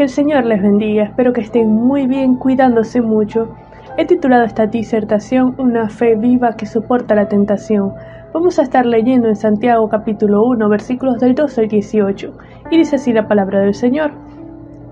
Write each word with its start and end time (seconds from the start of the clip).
Que 0.00 0.04
el 0.04 0.08
Señor 0.08 0.46
les 0.46 0.62
bendiga, 0.62 1.02
espero 1.02 1.34
que 1.34 1.42
estén 1.42 1.68
muy 1.68 2.06
bien 2.06 2.36
cuidándose 2.36 3.02
mucho. 3.02 3.50
He 3.98 4.06
titulado 4.06 4.44
esta 4.44 4.64
disertación 4.64 5.54
Una 5.58 5.90
fe 5.90 6.16
viva 6.16 6.56
que 6.56 6.64
soporta 6.64 7.14
la 7.14 7.28
tentación. 7.28 7.92
Vamos 8.32 8.58
a 8.58 8.62
estar 8.62 8.86
leyendo 8.86 9.28
en 9.28 9.36
Santiago 9.36 9.90
capítulo 9.90 10.42
1 10.46 10.70
versículos 10.70 11.18
del 11.20 11.34
12 11.34 11.60
al 11.60 11.68
18 11.68 12.32
y 12.70 12.78
dice 12.78 12.96
así 12.96 13.12
la 13.12 13.28
palabra 13.28 13.60
del 13.60 13.74
Señor. 13.74 14.12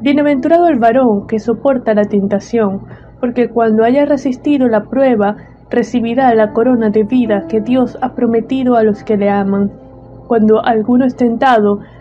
Bienaventurado 0.02 0.68
el 0.68 0.79
varón 0.79 1.27
que 1.27 1.38
soporta 1.38 1.95
la 1.95 2.04
tentación, 2.04 2.82
porque 3.18 3.48
cuando 3.48 3.84
haya 3.84 4.04
resistido 4.04 4.68
la 4.68 4.84
prueba, 4.90 5.36
recibirá 5.70 6.34
la 6.34 6.52
corona 6.52 6.90
de 6.90 7.04
vida 7.04 7.46
que 7.48 7.62
Dios 7.62 7.96
ha 8.02 8.14
prometido 8.14 8.77
a 8.77 8.82
los 8.82 9.02
que 9.04 9.16
le 9.16 9.30
aman. 9.30 9.70
Cuando 10.27 10.62
alguno 10.62 11.06
es 11.06 11.16
tentado, 11.16 11.79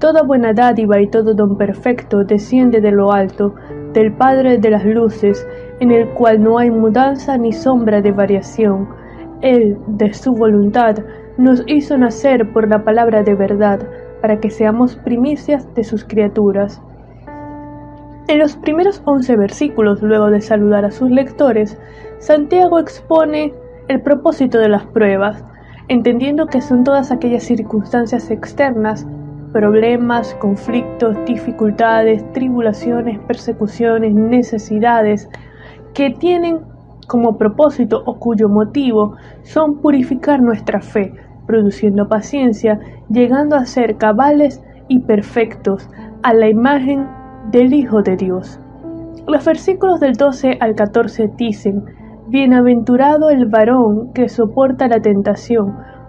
Toda 0.00 0.22
buena 0.22 0.54
dádiva 0.54 0.98
y 0.98 1.08
todo 1.08 1.34
don 1.34 1.58
perfecto 1.58 2.24
desciende 2.24 2.80
de 2.80 2.90
lo 2.90 3.12
alto, 3.12 3.54
del 3.92 4.14
Padre 4.14 4.56
de 4.56 4.70
las 4.70 4.86
luces, 4.86 5.46
en 5.78 5.90
el 5.90 6.08
cual 6.14 6.42
no 6.42 6.56
hay 6.58 6.70
mudanza 6.70 7.36
ni 7.36 7.52
sombra 7.52 8.00
de 8.00 8.10
variación. 8.10 8.88
Él, 9.42 9.76
de 9.86 10.14
su 10.14 10.32
voluntad, 10.32 10.96
nos 11.36 11.62
hizo 11.66 11.98
nacer 11.98 12.50
por 12.50 12.66
la 12.66 12.82
palabra 12.82 13.22
de 13.22 13.34
verdad, 13.34 13.86
para 14.22 14.40
que 14.40 14.48
seamos 14.48 14.96
primicias 14.96 15.68
de 15.74 15.84
sus 15.84 16.02
criaturas. 16.04 16.80
En 18.26 18.38
los 18.38 18.56
primeros 18.56 19.02
once 19.04 19.36
versículos, 19.36 20.00
luego 20.00 20.30
de 20.30 20.40
saludar 20.40 20.86
a 20.86 20.92
sus 20.92 21.10
lectores, 21.10 21.78
Santiago 22.20 22.78
expone 22.78 23.52
el 23.88 24.00
propósito 24.00 24.58
de 24.60 24.70
las 24.70 24.86
pruebas, 24.86 25.44
entendiendo 25.88 26.46
que 26.46 26.62
son 26.62 26.84
todas 26.84 27.12
aquellas 27.12 27.42
circunstancias 27.42 28.30
externas, 28.30 29.06
problemas, 29.52 30.34
conflictos, 30.34 31.16
dificultades, 31.26 32.24
tribulaciones, 32.32 33.18
persecuciones, 33.20 34.14
necesidades, 34.14 35.28
que 35.94 36.10
tienen 36.10 36.60
como 37.06 37.36
propósito 37.36 38.02
o 38.06 38.18
cuyo 38.18 38.48
motivo 38.48 39.16
son 39.42 39.78
purificar 39.78 40.40
nuestra 40.40 40.80
fe, 40.80 41.12
produciendo 41.46 42.08
paciencia, 42.08 42.78
llegando 43.08 43.56
a 43.56 43.66
ser 43.66 43.96
cabales 43.96 44.62
y 44.86 45.00
perfectos 45.00 45.88
a 46.22 46.32
la 46.32 46.48
imagen 46.48 47.08
del 47.50 47.74
Hijo 47.74 48.02
de 48.02 48.16
Dios. 48.16 48.60
Los 49.26 49.44
versículos 49.44 50.00
del 50.00 50.14
12 50.14 50.58
al 50.60 50.74
14 50.74 51.30
dicen, 51.36 51.84
Bienaventurado 52.28 53.30
el 53.30 53.46
varón 53.46 54.12
que 54.12 54.28
soporta 54.28 54.86
la 54.86 55.00
tentación, 55.00 55.76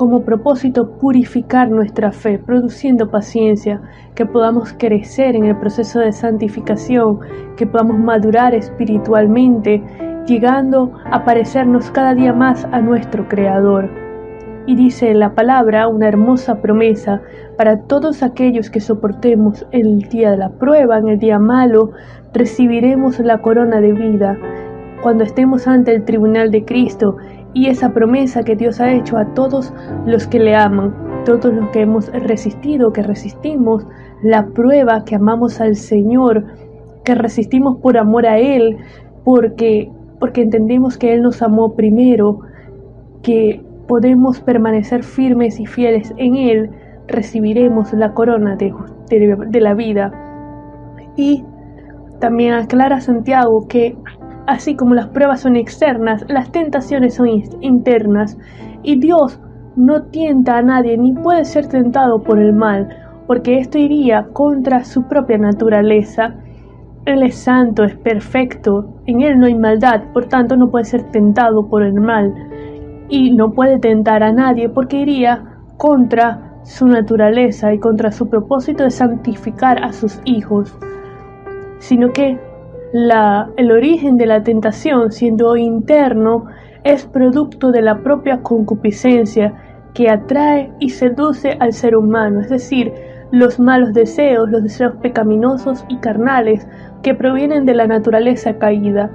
como 0.00 0.22
propósito 0.22 0.92
purificar 0.92 1.70
nuestra 1.70 2.10
fe, 2.10 2.38
produciendo 2.38 3.10
paciencia, 3.10 3.82
que 4.14 4.24
podamos 4.24 4.74
crecer 4.78 5.36
en 5.36 5.44
el 5.44 5.58
proceso 5.58 6.00
de 6.00 6.10
santificación, 6.10 7.18
que 7.58 7.66
podamos 7.66 7.98
madurar 7.98 8.54
espiritualmente, 8.54 9.82
llegando 10.26 10.90
a 11.04 11.26
parecernos 11.26 11.90
cada 11.90 12.14
día 12.14 12.32
más 12.32 12.66
a 12.72 12.80
nuestro 12.80 13.28
Creador. 13.28 13.90
Y 14.64 14.74
dice 14.74 15.12
la 15.12 15.34
palabra 15.34 15.86
una 15.88 16.08
hermosa 16.08 16.62
promesa 16.62 17.20
para 17.58 17.82
todos 17.82 18.22
aquellos 18.22 18.70
que 18.70 18.80
soportemos 18.80 19.66
el 19.70 19.98
día 20.08 20.30
de 20.30 20.38
la 20.38 20.48
prueba, 20.48 20.96
en 20.96 21.08
el 21.08 21.18
día 21.18 21.38
malo, 21.38 21.90
recibiremos 22.32 23.18
la 23.18 23.42
corona 23.42 23.82
de 23.82 23.92
vida. 23.92 24.38
Cuando 25.02 25.24
estemos 25.24 25.66
ante 25.66 25.94
el 25.94 26.06
tribunal 26.06 26.50
de 26.50 26.64
Cristo 26.64 27.18
y 27.54 27.66
esa 27.66 27.92
promesa 27.92 28.42
que 28.42 28.56
Dios 28.56 28.80
ha 28.80 28.92
hecho 28.92 29.16
a 29.16 29.34
todos 29.34 29.72
los 30.06 30.26
que 30.26 30.38
le 30.38 30.54
aman, 30.54 30.94
todos 31.24 31.52
los 31.52 31.68
que 31.70 31.82
hemos 31.82 32.08
resistido, 32.12 32.92
que 32.92 33.02
resistimos 33.02 33.86
la 34.22 34.46
prueba, 34.46 35.04
que 35.04 35.16
amamos 35.16 35.60
al 35.60 35.74
Señor, 35.76 36.44
que 37.04 37.14
resistimos 37.14 37.78
por 37.78 37.96
amor 37.98 38.26
a 38.26 38.38
Él, 38.38 38.76
porque 39.24 39.90
porque 40.20 40.42
entendemos 40.42 40.98
que 40.98 41.14
Él 41.14 41.22
nos 41.22 41.42
amó 41.42 41.74
primero, 41.74 42.40
que 43.22 43.62
podemos 43.88 44.40
permanecer 44.40 45.02
firmes 45.02 45.58
y 45.58 45.66
fieles 45.66 46.14
en 46.18 46.36
Él, 46.36 46.70
recibiremos 47.08 47.92
la 47.94 48.12
corona 48.12 48.54
de, 48.54 48.72
de, 49.08 49.60
la 49.60 49.74
vida. 49.74 50.12
Y 51.16 51.42
también 52.20 52.52
aclara 52.52 53.00
Santiago 53.00 53.66
que 53.66 53.96
así 54.50 54.74
como 54.74 54.94
las 54.94 55.08
pruebas 55.08 55.40
son 55.40 55.56
externas, 55.56 56.24
las 56.28 56.50
tentaciones 56.52 57.14
son 57.14 57.28
internas, 57.60 58.38
y 58.82 58.98
Dios 58.98 59.40
no 59.76 60.02
tienta 60.04 60.58
a 60.58 60.62
nadie 60.62 60.98
ni 60.98 61.12
puede 61.12 61.44
ser 61.44 61.66
tentado 61.66 62.22
por 62.22 62.38
el 62.38 62.52
mal, 62.52 62.88
porque 63.26 63.58
esto 63.58 63.78
iría 63.78 64.26
contra 64.32 64.84
su 64.84 65.04
propia 65.04 65.38
naturaleza. 65.38 66.34
Él 67.04 67.22
es 67.22 67.36
santo, 67.36 67.84
es 67.84 67.96
perfecto, 67.96 68.94
en 69.06 69.22
Él 69.22 69.38
no 69.38 69.46
hay 69.46 69.54
maldad, 69.54 70.02
por 70.12 70.26
tanto 70.26 70.56
no 70.56 70.70
puede 70.70 70.84
ser 70.84 71.04
tentado 71.10 71.68
por 71.68 71.82
el 71.82 71.94
mal 71.94 72.34
y 73.08 73.34
no 73.34 73.52
puede 73.52 73.78
tentar 73.78 74.22
a 74.22 74.32
nadie 74.32 74.68
porque 74.68 74.98
iría 74.98 75.44
contra 75.76 76.50
su 76.62 76.86
naturaleza 76.86 77.72
y 77.72 77.78
contra 77.78 78.12
su 78.12 78.28
propósito 78.28 78.84
de 78.84 78.90
santificar 78.90 79.82
a 79.82 79.92
sus 79.92 80.20
hijos, 80.24 80.76
sino 81.78 82.12
que 82.12 82.38
la, 82.92 83.50
el 83.56 83.70
origen 83.70 84.16
de 84.16 84.26
la 84.26 84.42
tentación, 84.42 85.12
siendo 85.12 85.56
interno, 85.56 86.46
es 86.84 87.06
producto 87.06 87.70
de 87.70 87.82
la 87.82 88.02
propia 88.02 88.42
concupiscencia 88.42 89.54
que 89.94 90.08
atrae 90.08 90.72
y 90.78 90.90
seduce 90.90 91.56
al 91.60 91.72
ser 91.72 91.96
humano, 91.96 92.40
es 92.40 92.48
decir, 92.48 92.92
los 93.32 93.60
malos 93.60 93.92
deseos, 93.92 94.50
los 94.50 94.62
deseos 94.62 94.94
pecaminosos 94.96 95.84
y 95.88 95.98
carnales 95.98 96.66
que 97.02 97.14
provienen 97.14 97.64
de 97.64 97.74
la 97.74 97.86
naturaleza 97.86 98.58
caída. 98.58 99.10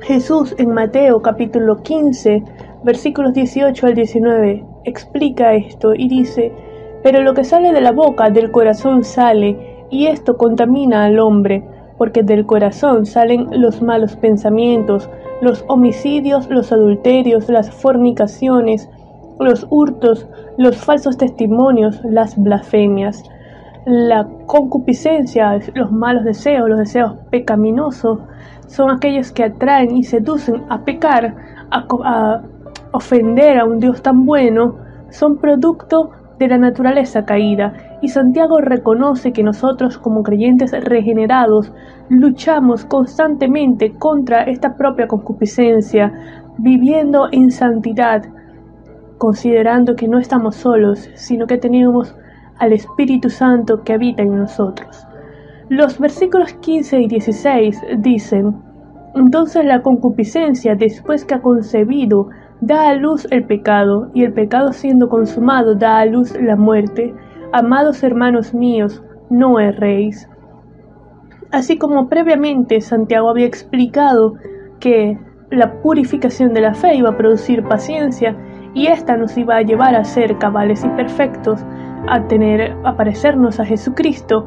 Jesús 0.00 0.54
en 0.58 0.70
Mateo 0.70 1.22
capítulo 1.22 1.82
15 1.82 2.42
versículos 2.84 3.32
18 3.32 3.86
al 3.86 3.94
19, 3.94 4.64
explica 4.84 5.54
esto 5.54 5.94
y 5.94 6.08
dice, 6.08 6.52
pero 7.02 7.22
lo 7.22 7.34
que 7.34 7.44
sale 7.44 7.72
de 7.72 7.80
la 7.80 7.92
boca 7.92 8.30
del 8.30 8.50
corazón 8.50 9.04
sale, 9.04 9.86
y 9.90 10.06
esto 10.06 10.36
contamina 10.36 11.04
al 11.04 11.18
hombre, 11.18 11.64
porque 11.98 12.22
del 12.22 12.46
corazón 12.46 13.04
salen 13.04 13.48
los 13.50 13.82
malos 13.82 14.16
pensamientos, 14.16 15.10
los 15.42 15.64
homicidios, 15.68 16.48
los 16.48 16.72
adulterios, 16.72 17.48
las 17.48 17.70
fornicaciones, 17.70 18.88
los 19.40 19.66
hurtos, 19.68 20.26
los 20.56 20.76
falsos 20.76 21.16
testimonios, 21.16 22.00
las 22.04 22.40
blasfemias. 22.40 23.24
La 23.84 24.28
concupiscencia, 24.46 25.58
los 25.74 25.90
malos 25.90 26.24
deseos, 26.24 26.68
los 26.68 26.78
deseos 26.78 27.14
pecaminosos, 27.30 28.20
son 28.66 28.90
aquellos 28.90 29.32
que 29.32 29.44
atraen 29.44 29.96
y 29.96 30.04
seducen 30.04 30.62
a 30.68 30.84
pecar, 30.84 31.34
a, 31.70 32.42
ofender 32.92 33.58
a 33.58 33.64
un 33.64 33.78
Dios 33.78 34.02
tan 34.02 34.24
bueno 34.24 34.76
son 35.10 35.38
producto 35.38 36.10
de 36.38 36.48
la 36.48 36.58
naturaleza 36.58 37.24
caída, 37.24 37.74
y 38.00 38.08
Santiago 38.08 38.60
reconoce 38.60 39.32
que 39.32 39.42
nosotros 39.42 39.98
como 39.98 40.22
creyentes 40.22 40.72
regenerados 40.84 41.72
luchamos 42.08 42.84
constantemente 42.84 43.94
contra 43.96 44.44
esta 44.44 44.76
propia 44.76 45.06
concupiscencia, 45.06 46.12
viviendo 46.58 47.28
en 47.32 47.50
santidad, 47.50 48.22
considerando 49.18 49.96
que 49.96 50.08
no 50.08 50.18
estamos 50.18 50.56
solos, 50.56 51.10
sino 51.14 51.46
que 51.46 51.58
tenemos 51.58 52.16
al 52.58 52.72
Espíritu 52.72 53.30
Santo 53.30 53.82
que 53.82 53.92
habita 53.92 54.22
en 54.22 54.36
nosotros. 54.36 55.06
Los 55.68 55.98
versículos 55.98 56.54
15 56.54 57.00
y 57.02 57.08
16 57.08 57.80
dicen, 57.98 58.56
Entonces 59.14 59.64
la 59.64 59.82
concupiscencia, 59.82 60.74
después 60.74 61.24
que 61.24 61.34
ha 61.34 61.42
concebido, 61.42 62.28
da 62.60 62.88
a 62.88 62.94
luz 62.94 63.26
el 63.30 63.44
pecado, 63.44 64.10
y 64.14 64.24
el 64.24 64.32
pecado 64.32 64.72
siendo 64.72 65.08
consumado 65.08 65.74
da 65.74 65.98
a 65.98 66.06
luz 66.06 66.34
la 66.40 66.56
muerte. 66.56 67.14
Amados 67.52 68.02
hermanos 68.02 68.52
míos, 68.52 69.02
no 69.30 69.58
erréis. 69.58 70.28
Así 71.50 71.78
como 71.78 72.08
previamente 72.08 72.82
Santiago 72.82 73.30
había 73.30 73.46
explicado 73.46 74.34
que 74.80 75.18
la 75.50 75.80
purificación 75.80 76.52
de 76.52 76.60
la 76.60 76.74
fe 76.74 76.96
iba 76.96 77.08
a 77.08 77.16
producir 77.16 77.64
paciencia 77.64 78.36
y 78.74 78.88
ésta 78.88 79.16
nos 79.16 79.38
iba 79.38 79.56
a 79.56 79.62
llevar 79.62 79.94
a 79.94 80.04
ser 80.04 80.36
cabales 80.36 80.84
y 80.84 80.88
perfectos, 80.90 81.64
a 82.06 82.26
tener, 82.28 82.76
a 82.84 82.96
parecernos 82.96 83.58
a 83.60 83.64
Jesucristo, 83.64 84.46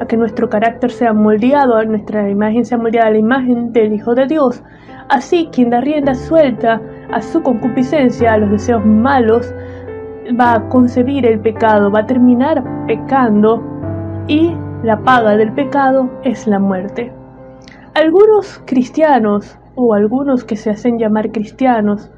a 0.00 0.06
que 0.06 0.16
nuestro 0.16 0.48
carácter 0.48 0.92
sea 0.92 1.12
moldeado, 1.12 1.74
a 1.74 1.84
nuestra 1.84 2.30
imagen 2.30 2.64
sea 2.64 2.78
moldeada 2.78 3.08
a 3.08 3.12
la 3.12 3.18
imagen 3.18 3.72
del 3.72 3.92
Hijo 3.92 4.14
de 4.14 4.26
Dios. 4.26 4.62
Así, 5.08 5.48
quien 5.50 5.70
da 5.70 5.80
rienda 5.80 6.14
suelta 6.14 6.80
a 7.10 7.20
su 7.20 7.42
concupiscencia, 7.42 8.32
a 8.32 8.38
los 8.38 8.50
deseos 8.50 8.84
malos, 8.86 9.52
va 10.38 10.54
a 10.54 10.68
concebir 10.68 11.26
el 11.26 11.40
pecado, 11.40 11.90
va 11.90 12.00
a 12.00 12.06
terminar 12.06 12.64
pecando 12.86 13.62
y 14.26 14.54
la 14.82 15.00
paga 15.02 15.36
del 15.36 15.52
pecado 15.52 16.10
es 16.22 16.46
la 16.46 16.58
muerte. 16.58 17.12
Algunos 17.94 18.62
cristianos 18.66 19.58
o 19.74 19.94
algunos 19.94 20.44
que 20.44 20.56
se 20.56 20.70
hacen 20.70 20.98
llamar 20.98 21.32
cristianos 21.32 22.10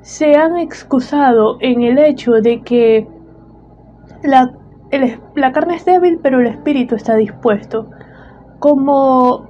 se 0.00 0.36
han 0.36 0.58
excusado 0.58 1.58
en 1.60 1.82
el 1.82 1.98
hecho 1.98 2.32
de 2.32 2.62
que 2.62 3.08
la, 4.24 4.52
la 5.34 5.52
carne 5.52 5.76
es 5.76 5.84
débil 5.84 6.18
pero 6.22 6.40
el 6.40 6.46
espíritu 6.46 6.96
está 6.96 7.14
dispuesto 7.14 7.88
como 8.62 9.48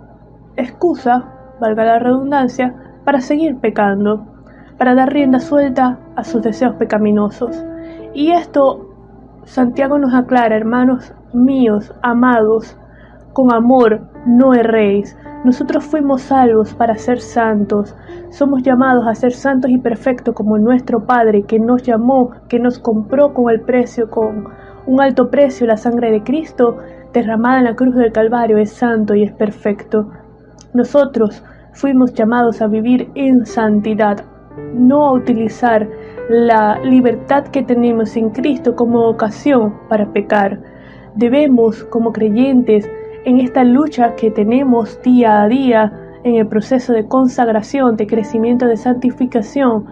excusa, 0.56 1.56
valga 1.60 1.84
la 1.84 1.98
redundancia, 1.98 2.74
para 3.04 3.20
seguir 3.20 3.58
pecando, 3.58 4.26
para 4.82 4.96
dar 4.96 5.12
rienda 5.12 5.38
suelta 5.38 6.00
a 6.16 6.24
sus 6.24 6.42
deseos 6.42 6.74
pecaminosos. 6.74 7.64
Y 8.14 8.32
esto 8.32 8.88
Santiago 9.44 9.96
nos 9.96 10.12
aclara, 10.12 10.56
hermanos 10.56 11.14
míos, 11.32 11.94
amados, 12.02 12.76
con 13.32 13.54
amor 13.54 14.08
no 14.26 14.54
erréis. 14.54 15.16
Nosotros 15.44 15.84
fuimos 15.84 16.22
salvos 16.22 16.74
para 16.74 16.96
ser 16.96 17.20
santos. 17.20 17.94
Somos 18.30 18.64
llamados 18.64 19.06
a 19.06 19.14
ser 19.14 19.30
santos 19.30 19.70
y 19.70 19.78
perfectos 19.78 20.34
como 20.34 20.58
nuestro 20.58 21.06
Padre 21.06 21.44
que 21.44 21.60
nos 21.60 21.84
llamó, 21.84 22.32
que 22.48 22.58
nos 22.58 22.80
compró 22.80 23.32
con 23.34 23.50
el 23.50 23.60
precio, 23.60 24.10
con 24.10 24.48
un 24.88 25.00
alto 25.00 25.30
precio, 25.30 25.64
la 25.64 25.76
sangre 25.76 26.10
de 26.10 26.24
Cristo 26.24 26.78
derramada 27.14 27.58
en 27.58 27.64
la 27.66 27.76
cruz 27.76 27.94
del 27.94 28.10
Calvario 28.10 28.58
es 28.58 28.72
santo 28.72 29.14
y 29.14 29.22
es 29.22 29.32
perfecto. 29.32 30.08
Nosotros 30.74 31.44
fuimos 31.72 32.14
llamados 32.14 32.60
a 32.60 32.66
vivir 32.66 33.12
en 33.14 33.46
santidad, 33.46 34.24
no 34.74 35.12
utilizar 35.12 35.88
la 36.28 36.78
libertad 36.80 37.44
que 37.48 37.62
tenemos 37.62 38.16
en 38.16 38.30
Cristo 38.30 38.74
como 38.74 39.08
ocasión 39.08 39.74
para 39.88 40.12
pecar. 40.12 40.60
Debemos, 41.14 41.84
como 41.84 42.12
creyentes, 42.12 42.88
en 43.24 43.38
esta 43.38 43.64
lucha 43.64 44.14
que 44.14 44.30
tenemos 44.30 45.00
día 45.02 45.42
a 45.42 45.48
día, 45.48 45.92
en 46.24 46.36
el 46.36 46.46
proceso 46.46 46.92
de 46.92 47.06
consagración, 47.06 47.96
de 47.96 48.06
crecimiento, 48.06 48.66
de 48.66 48.76
santificación, 48.76 49.86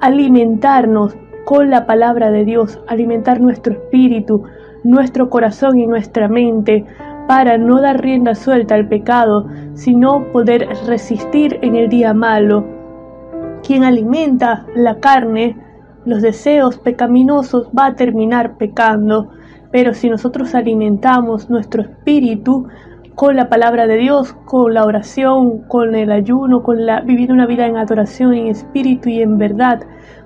alimentarnos 0.00 1.16
con 1.44 1.70
la 1.70 1.86
palabra 1.86 2.30
de 2.30 2.44
Dios, 2.44 2.80
alimentar 2.88 3.40
nuestro 3.40 3.72
espíritu, 3.72 4.42
nuestro 4.84 5.30
corazón 5.30 5.78
y 5.78 5.86
nuestra 5.86 6.28
mente 6.28 6.84
para 7.26 7.58
no 7.58 7.80
dar 7.80 8.00
rienda 8.00 8.34
suelta 8.34 8.74
al 8.74 8.88
pecado, 8.88 9.46
sino 9.74 10.30
poder 10.32 10.68
resistir 10.86 11.58
en 11.62 11.76
el 11.76 11.88
día 11.88 12.14
malo. 12.14 12.75
Quien 13.66 13.82
alimenta 13.82 14.64
la 14.76 15.00
carne 15.00 15.56
los 16.04 16.22
deseos 16.22 16.78
pecaminosos 16.78 17.68
va 17.76 17.86
a 17.86 17.94
terminar 17.96 18.58
pecando, 18.58 19.32
pero 19.72 19.92
si 19.92 20.08
nosotros 20.08 20.54
alimentamos 20.54 21.50
nuestro 21.50 21.82
espíritu 21.82 22.68
con 23.16 23.34
la 23.34 23.48
palabra 23.48 23.88
de 23.88 23.96
Dios, 23.96 24.34
con 24.44 24.72
la 24.72 24.84
oración, 24.84 25.66
con 25.66 25.96
el 25.96 26.12
ayuno, 26.12 26.62
con 26.62 26.86
la 26.86 27.00
vivir 27.00 27.32
una 27.32 27.44
vida 27.44 27.66
en 27.66 27.76
adoración, 27.76 28.34
en 28.34 28.46
espíritu 28.46 29.08
y 29.08 29.20
en 29.20 29.36
verdad, 29.36 29.80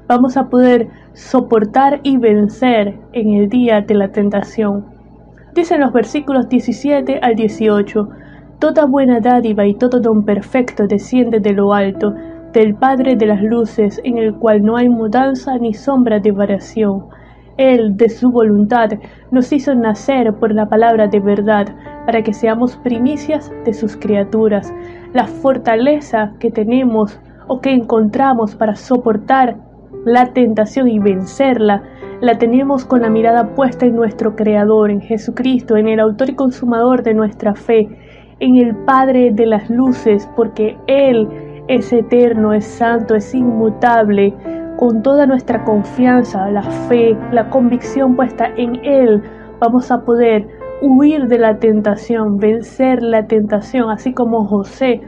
vamos 0.06 0.37
a 0.37 0.50
poder 0.50 0.88
soportar 1.14 2.00
y 2.02 2.19
vencer 2.19 2.98
en 3.14 3.32
el 3.37 3.48
día 3.48 3.81
de 3.81 3.94
la 3.94 4.12
tentación. 4.12 4.84
Dicen 5.54 5.81
los 5.81 5.94
versículos 5.94 6.46
17 6.50 7.20
al 7.22 7.37
18, 7.37 8.08
Toda 8.58 8.84
buena 8.84 9.20
dádiva 9.20 9.66
y 9.66 9.72
todo 9.72 10.00
don 10.00 10.26
perfecto 10.26 10.87
desciende 10.87 11.40
de 11.40 11.54
lo 11.54 11.72
alto, 11.72 12.12
del 12.52 12.75
Padre 12.75 13.17
de 13.17 13.26
las 13.26 13.43
Luces, 13.43 14.00
en 14.05 14.19
el 14.19 14.35
cual 14.35 14.62
no 14.62 14.76
hay 14.76 14.88
mudanza 14.88 15.56
ni 15.58 15.75
sombra 15.75 16.19
de 16.19 16.32
variación. 16.32 17.06
Él, 17.56 17.97
de 17.97 18.08
su 18.08 18.31
voluntad, 18.31 18.88
nos 19.31 19.52
hizo 19.52 19.75
nacer 19.75 20.32
por 20.35 20.55
la 20.55 20.67
palabra 20.67 21.06
de 21.06 21.20
verdad, 21.20 21.67
para 22.06 22.23
que 22.23 22.32
seamos 22.32 22.76
primicias 22.79 23.52
de 23.64 23.75
sus 23.75 23.97
criaturas. 23.97 24.73
La 25.12 25.26
fortaleza 25.26 26.32
que 26.41 26.50
tenemos 26.50 27.20
o 27.49 27.61
que 27.61 27.70
encontramos 27.70 28.55
para 28.55 28.76
soportar 28.76 29.56
la 30.05 30.32
tentación 30.32 30.88
y 30.88 30.99
vencerla, 30.99 31.82
la 32.20 32.38
tenemos 32.38 32.85
con 32.85 33.02
la 33.02 33.11
mirada 33.11 33.55
puesta 33.55 33.87
en 33.87 33.97
nuestro 33.97 34.37
Creador, 34.37 34.91
en 34.91 35.00
Jesucristo, 35.00 35.76
en 35.76 35.88
el 35.88 36.00
autor 36.00 36.31
y 36.31 36.35
consumador 36.35 37.02
de 37.02 37.14
nuestra 37.14 37.55
fe, 37.55 37.88
en 38.41 38.56
el 38.56 38.75
Padre 38.85 39.31
de 39.32 39.47
las 39.47 39.69
Luces, 39.69 40.29
porque 40.37 40.79
Él 40.87 41.29
es 41.70 41.93
eterno, 41.93 42.52
es 42.52 42.64
santo, 42.64 43.14
es 43.14 43.32
inmutable. 43.32 44.34
Con 44.76 45.02
toda 45.02 45.25
nuestra 45.26 45.64
confianza, 45.64 46.50
la 46.50 46.62
fe, 46.62 47.17
la 47.31 47.49
convicción 47.49 48.17
puesta 48.17 48.46
en 48.56 48.84
Él, 48.84 49.22
vamos 49.61 49.90
a 49.93 50.00
poder 50.00 50.49
huir 50.82 51.28
de 51.28 51.38
la 51.38 51.58
tentación, 51.58 52.38
vencer 52.38 53.02
la 53.02 53.26
tentación, 53.26 53.88
así 53.88 54.12
como 54.12 54.46
José, 54.46 55.00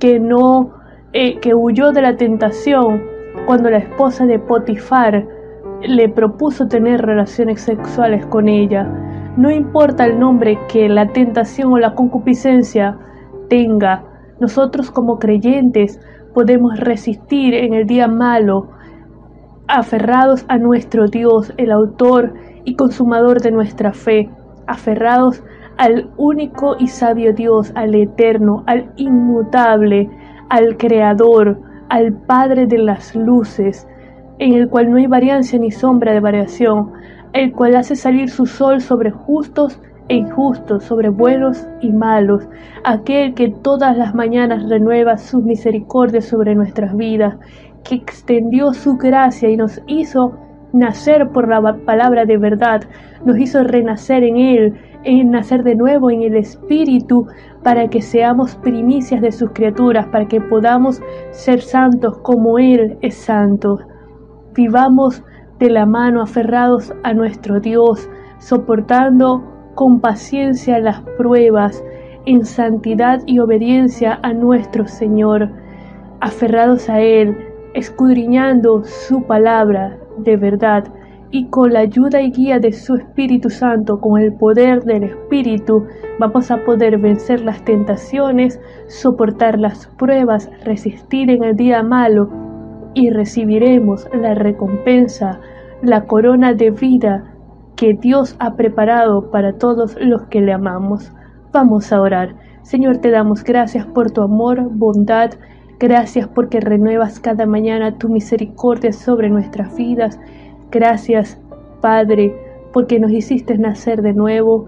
que 0.00 0.18
no, 0.18 0.72
eh, 1.12 1.38
que 1.38 1.54
huyó 1.54 1.92
de 1.92 2.02
la 2.02 2.16
tentación 2.16 3.02
cuando 3.46 3.70
la 3.70 3.78
esposa 3.78 4.26
de 4.26 4.40
Potifar 4.40 5.24
le 5.82 6.08
propuso 6.08 6.66
tener 6.66 7.00
relaciones 7.02 7.60
sexuales 7.60 8.26
con 8.26 8.48
ella. 8.48 8.84
No 9.36 9.52
importa 9.52 10.04
el 10.06 10.18
nombre 10.18 10.58
que 10.68 10.88
la 10.88 11.06
tentación 11.12 11.72
o 11.72 11.78
la 11.78 11.94
concupiscencia 11.94 12.98
tenga, 13.48 14.02
nosotros 14.40 14.90
como 14.90 15.18
creyentes 15.18 16.00
podemos 16.34 16.78
resistir 16.78 17.54
en 17.54 17.74
el 17.74 17.86
día 17.86 18.08
malo, 18.08 18.68
aferrados 19.66 20.44
a 20.48 20.58
nuestro 20.58 21.08
Dios, 21.08 21.52
el 21.56 21.72
autor 21.72 22.34
y 22.64 22.76
consumador 22.76 23.40
de 23.40 23.50
nuestra 23.50 23.92
fe, 23.92 24.30
aferrados 24.66 25.42
al 25.76 26.10
único 26.16 26.76
y 26.78 26.88
sabio 26.88 27.32
Dios, 27.32 27.72
al 27.74 27.94
eterno, 27.94 28.64
al 28.66 28.92
inmutable, 28.96 30.10
al 30.48 30.76
creador, 30.76 31.60
al 31.88 32.12
Padre 32.12 32.66
de 32.66 32.78
las 32.78 33.14
luces, 33.14 33.86
en 34.38 34.54
el 34.54 34.68
cual 34.68 34.90
no 34.90 34.98
hay 34.98 35.06
variancia 35.06 35.58
ni 35.58 35.70
sombra 35.70 36.12
de 36.12 36.20
variación, 36.20 36.92
el 37.32 37.52
cual 37.52 37.76
hace 37.76 37.96
salir 37.96 38.30
su 38.30 38.46
sol 38.46 38.80
sobre 38.80 39.10
justos 39.10 39.80
e 40.08 40.16
injusto 40.16 40.80
sobre 40.80 41.10
buenos 41.10 41.66
y 41.80 41.92
malos, 41.92 42.48
aquel 42.84 43.34
que 43.34 43.48
todas 43.48 43.96
las 43.96 44.14
mañanas 44.14 44.68
renueva 44.68 45.18
su 45.18 45.42
misericordia 45.42 46.20
sobre 46.20 46.54
nuestras 46.54 46.96
vidas, 46.96 47.36
que 47.84 47.96
extendió 47.96 48.72
su 48.72 48.96
gracia 48.96 49.48
y 49.48 49.56
nos 49.56 49.80
hizo 49.86 50.36
nacer 50.72 51.30
por 51.30 51.48
la 51.48 51.76
palabra 51.84 52.24
de 52.24 52.38
verdad, 52.38 52.82
nos 53.24 53.38
hizo 53.38 53.62
renacer 53.64 54.24
en 54.24 54.36
Él, 54.36 54.74
en 55.04 55.30
nacer 55.30 55.62
de 55.62 55.74
nuevo 55.74 56.10
en 56.10 56.22
el 56.22 56.36
Espíritu, 56.36 57.26
para 57.62 57.88
que 57.88 58.02
seamos 58.02 58.56
primicias 58.56 59.20
de 59.20 59.32
sus 59.32 59.50
criaturas, 59.50 60.06
para 60.06 60.26
que 60.26 60.40
podamos 60.40 61.00
ser 61.30 61.60
santos 61.60 62.18
como 62.22 62.58
Él 62.58 62.98
es 63.00 63.14
santo. 63.14 63.78
Vivamos 64.54 65.22
de 65.58 65.70
la 65.70 65.86
mano 65.86 66.22
aferrados 66.22 66.94
a 67.02 67.14
nuestro 67.14 67.60
Dios, 67.60 68.08
soportando 68.38 69.57
con 69.78 70.00
paciencia 70.00 70.80
las 70.80 71.02
pruebas, 71.16 71.84
en 72.26 72.44
santidad 72.44 73.22
y 73.26 73.38
obediencia 73.38 74.18
a 74.24 74.32
nuestro 74.32 74.88
Señor, 74.88 75.50
aferrados 76.18 76.90
a 76.90 77.00
Él, 77.00 77.36
escudriñando 77.74 78.82
su 78.82 79.22
palabra 79.22 79.96
de 80.16 80.36
verdad 80.36 80.92
y 81.30 81.46
con 81.46 81.72
la 81.72 81.78
ayuda 81.78 82.20
y 82.20 82.32
guía 82.32 82.58
de 82.58 82.72
su 82.72 82.96
Espíritu 82.96 83.50
Santo, 83.50 84.00
con 84.00 84.20
el 84.20 84.32
poder 84.32 84.82
del 84.82 85.04
Espíritu, 85.04 85.86
vamos 86.18 86.50
a 86.50 86.64
poder 86.64 86.98
vencer 86.98 87.42
las 87.42 87.64
tentaciones, 87.64 88.60
soportar 88.88 89.60
las 89.60 89.86
pruebas, 89.96 90.50
resistir 90.64 91.30
en 91.30 91.44
el 91.44 91.54
día 91.54 91.84
malo 91.84 92.28
y 92.94 93.10
recibiremos 93.10 94.08
la 94.12 94.34
recompensa, 94.34 95.38
la 95.82 96.04
corona 96.04 96.52
de 96.52 96.72
vida 96.72 97.37
que 97.78 97.94
Dios 97.94 98.36
ha 98.40 98.56
preparado 98.56 99.30
para 99.30 99.54
todos 99.54 99.96
los 100.00 100.26
que 100.26 100.42
le 100.42 100.52
amamos. 100.52 101.12
Vamos 101.52 101.92
a 101.92 102.00
orar. 102.02 102.34
Señor, 102.60 102.98
te 102.98 103.10
damos 103.10 103.42
gracias 103.42 103.86
por 103.86 104.10
tu 104.10 104.20
amor, 104.20 104.68
bondad 104.70 105.30
Gracias 105.80 106.26
porque 106.26 106.58
renuevas 106.58 107.20
cada 107.20 107.46
mañana 107.46 107.98
tu 107.98 108.08
misericordia 108.08 108.92
sobre 108.92 109.30
nuestras 109.30 109.76
vidas. 109.76 110.18
Gracias, 110.72 111.40
Padre, 111.80 112.34
porque 112.72 112.98
nos 112.98 113.12
hiciste 113.12 113.56
nacer 113.56 114.02
de 114.02 114.12
nuevo. 114.12 114.66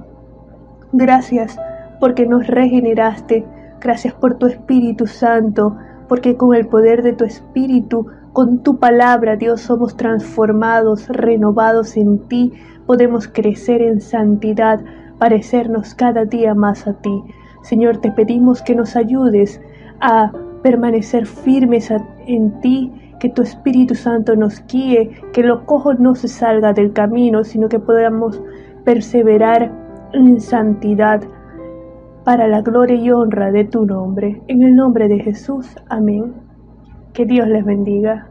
Gracias 0.92 1.58
porque 1.98 2.26
nos 2.26 2.46
regeneraste. 2.46 3.44
Gracias 3.80 4.14
por 4.14 4.38
tu 4.38 4.46
Espíritu 4.46 5.08
Santo, 5.08 5.76
porque 6.08 6.36
con 6.36 6.54
el 6.54 6.68
poder 6.68 7.02
de 7.02 7.14
tu 7.14 7.24
Espíritu, 7.24 8.06
con 8.32 8.62
tu 8.62 8.78
palabra, 8.78 9.34
Dios, 9.34 9.62
somos 9.62 9.96
transformados, 9.96 11.08
renovados 11.08 11.96
en 11.96 12.20
ti. 12.28 12.52
Podemos 12.86 13.28
crecer 13.28 13.82
en 13.82 14.00
santidad, 14.00 14.80
parecernos 15.18 15.94
cada 15.94 16.24
día 16.24 16.54
más 16.54 16.86
a 16.86 16.94
ti. 16.94 17.22
Señor, 17.62 17.98
te 17.98 18.10
pedimos 18.10 18.62
que 18.62 18.74
nos 18.74 18.96
ayudes 18.96 19.60
a 20.00 20.32
permanecer 20.62 21.26
firmes 21.26 21.92
en 22.26 22.60
ti, 22.60 22.92
que 23.18 23.28
tu 23.28 23.42
Espíritu 23.42 23.94
Santo 23.94 24.34
nos 24.34 24.64
guíe, 24.66 25.10
que 25.32 25.42
lo 25.42 25.66
cojo 25.66 25.94
no 25.94 26.14
se 26.14 26.28
salga 26.28 26.72
del 26.72 26.92
camino, 26.92 27.44
sino 27.44 27.68
que 27.68 27.78
podamos 27.78 28.42
perseverar 28.84 29.70
en 30.12 30.40
santidad 30.40 31.22
para 32.24 32.46
la 32.48 32.62
gloria 32.62 32.96
y 32.96 33.10
honra 33.10 33.50
de 33.50 33.64
tu 33.64 33.84
nombre. 33.84 34.40
En 34.48 34.62
el 34.62 34.74
nombre 34.74 35.08
de 35.08 35.20
Jesús, 35.20 35.76
amén. 35.88 36.32
Que 37.12 37.24
Dios 37.24 37.48
les 37.48 37.64
bendiga. 37.64 38.29